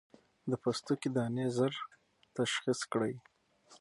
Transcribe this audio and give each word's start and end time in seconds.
د 0.49 0.51
پوستکي 0.61 1.09
دانې 1.15 1.45
ژر 1.55 1.73
تشخيص 2.37 2.79
کړئ. 2.91 3.13